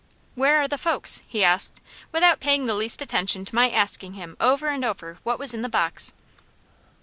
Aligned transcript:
"Where 0.33 0.57
are 0.57 0.67
the 0.67 0.79
folks?" 0.79 1.21
he 1.27 1.43
asked, 1.43 1.79
without 2.11 2.39
paying 2.39 2.65
the 2.65 2.73
least 2.73 3.03
attention 3.03 3.45
to 3.45 3.53
my 3.53 3.69
asking 3.69 4.13
him 4.13 4.35
over 4.41 4.67
and 4.67 4.83
over 4.83 5.19
what 5.21 5.37
was 5.37 5.53
in 5.53 5.61
the 5.61 5.69
box. 5.69 6.11